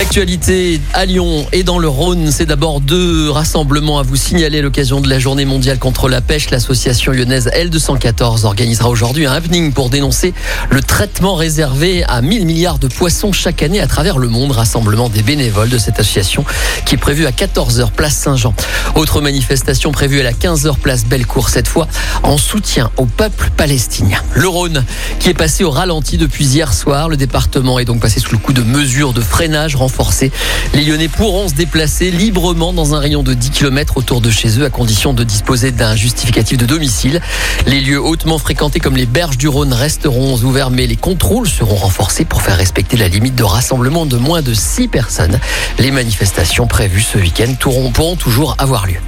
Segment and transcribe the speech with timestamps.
[0.00, 4.62] Actualité à Lyon et dans le Rhône, c'est d'abord deux rassemblements à vous signaler à
[4.62, 6.50] l'occasion de la journée mondiale contre la pêche.
[6.50, 10.34] L'association lyonnaise L214 organisera aujourd'hui un happening pour dénoncer
[10.70, 14.52] le traitement réservé à 1000 milliards de poissons chaque année à travers le monde.
[14.52, 16.44] Rassemblement des bénévoles de cette association
[16.86, 18.54] qui est prévu à 14h place Saint-Jean.
[18.94, 21.88] Autre manifestation prévue à la 15h place Bellecour, cette fois
[22.22, 24.20] en soutien au peuple palestinien.
[24.34, 24.84] Le Rhône
[25.18, 27.08] qui est passé au ralenti depuis hier soir.
[27.08, 29.74] Le département est donc passé sous le coup de mesures de freinage
[30.74, 34.58] Les Lyonnais pourront se déplacer librement dans un rayon de 10 km autour de chez
[34.58, 37.20] eux à condition de disposer d'un justificatif de domicile.
[37.66, 41.76] Les lieux hautement fréquentés comme les berges du Rhône resteront ouverts mais les contrôles seront
[41.76, 45.38] renforcés pour faire respecter la limite de rassemblement de moins de 6 personnes.
[45.78, 49.00] Les manifestations prévues ce week-end pourront toujours avoir lieu.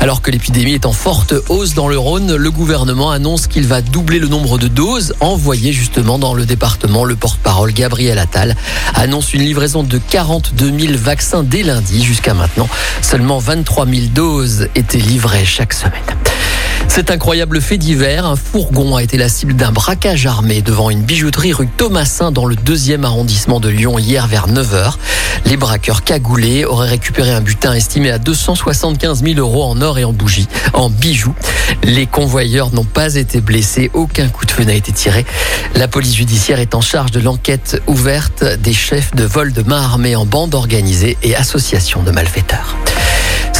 [0.00, 3.82] Alors que l'épidémie est en forte hausse dans le Rhône, le gouvernement annonce qu'il va
[3.82, 7.04] doubler le nombre de doses envoyées justement dans le département.
[7.04, 8.56] Le porte-parole Gabriel Attal
[8.94, 12.04] annonce une livraison de 42 000 vaccins dès lundi.
[12.04, 12.68] Jusqu'à maintenant,
[13.02, 16.27] seulement 23 000 doses étaient livrées chaque semaine.
[16.88, 21.02] Cet incroyable fait divers, un fourgon a été la cible d'un braquage armé devant une
[21.02, 24.94] bijouterie rue Thomasin dans le deuxième arrondissement de Lyon hier vers 9h.
[25.44, 30.04] Les braqueurs cagoulés auraient récupéré un butin estimé à 275 000 euros en or et
[30.04, 31.34] en bougies, en bijoux.
[31.84, 35.24] Les convoyeurs n'ont pas été blessés, aucun coup de feu n'a été tiré.
[35.74, 39.82] La police judiciaire est en charge de l'enquête ouverte des chefs de vol de main
[39.82, 42.76] armée en bande organisée et association de malfaiteurs.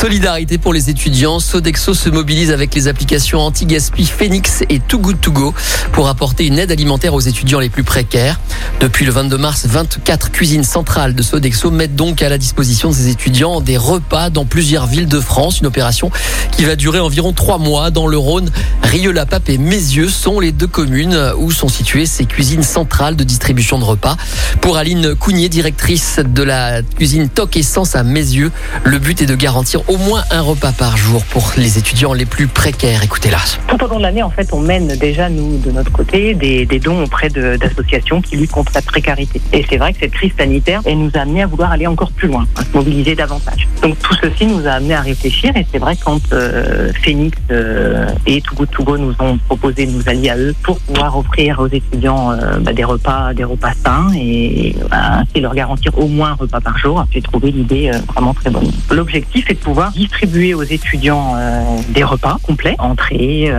[0.00, 1.40] Solidarité pour les étudiants.
[1.40, 5.54] Sodexo se mobilise avec les applications anti-gaspi Phoenix et Too Good To Go
[5.90, 8.38] pour apporter une aide alimentaire aux étudiants les plus précaires.
[8.78, 12.94] Depuis le 22 mars, 24 cuisines centrales de Sodexo mettent donc à la disposition de
[12.94, 15.58] ces étudiants des repas dans plusieurs villes de France.
[15.58, 16.12] Une opération
[16.52, 17.90] qui va durer environ trois mois.
[17.90, 18.50] Dans le Rhône,
[18.88, 23.78] Rieux-la-Pape et Mézieux sont les deux communes où sont situées ces cuisines centrales de distribution
[23.78, 24.16] de repas.
[24.62, 28.50] Pour Aline Cougnier, directrice de la cuisine Toc Essence à Mézieux,
[28.84, 32.24] le but est de garantir au moins un repas par jour pour les étudiants les
[32.24, 33.02] plus précaires.
[33.02, 33.36] Écoutez-la.
[33.66, 36.64] Tout au long de l'année, en fait, on mène déjà, nous, de notre côté, des,
[36.78, 39.42] dons auprès d'associations qui luttent contre la précarité.
[39.52, 42.12] Et c'est vrai que cette crise sanitaire, elle nous a amené à vouloir aller encore
[42.12, 43.68] plus loin, à se mobiliser davantage.
[43.82, 48.08] Donc tout ceci nous a amené à réfléchir et c'est vrai quand euh, Phoenix euh,
[48.26, 52.32] et Good Nous ont proposé de nous allier à eux pour pouvoir offrir aux étudiants
[52.32, 56.60] euh, bah, des repas des repas sains et bah, leur garantir au moins un repas
[56.60, 58.70] par jour, j'ai trouvé l'idée euh, vraiment très bonne.
[58.90, 63.52] L'objectif est de pouvoir distribuer aux étudiants euh, des repas complets, entrées,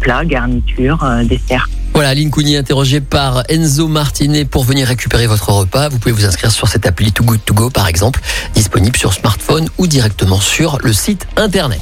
[0.00, 1.68] plats, garnitures, desserts.
[1.94, 5.88] Voilà, Aline Cougny interrogée par Enzo Martinet pour venir récupérer votre repas.
[5.88, 8.20] Vous pouvez vous inscrire sur cette appli Too Good To Go par exemple,
[8.52, 11.80] disponible sur smartphone ou directement sur le site internet.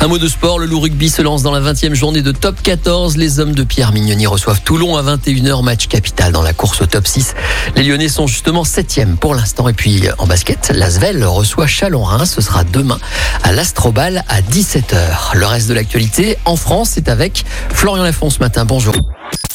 [0.00, 2.60] Un mot de sport, le loup rugby se lance dans la 20e journée de top
[2.60, 3.16] 14.
[3.16, 6.86] Les hommes de Pierre Mignoni reçoivent Toulon à 21h, match capital dans la course au
[6.86, 7.34] top 6.
[7.76, 9.68] Les Lyonnais sont justement 7e pour l'instant.
[9.68, 12.32] Et puis en basket, l'Asvel reçoit Chalon-Reims.
[12.34, 12.98] Ce sera demain
[13.44, 15.34] à l'Astrobal à 17h.
[15.34, 18.64] Le reste de l'actualité en France, c'est avec Florian Lafont ce matin.
[18.64, 18.96] Bonjour.